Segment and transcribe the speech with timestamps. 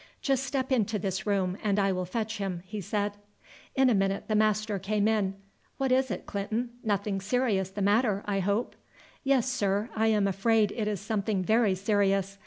[0.19, 3.17] "Just step into this room and I will fetch him," he said.
[3.75, 5.35] In a minute the master came in.
[5.77, 8.75] "What is it, Clinton, nothing serious the matter, I hope?"
[9.23, 12.39] "Yes, sir, I am afraid it is something very serious.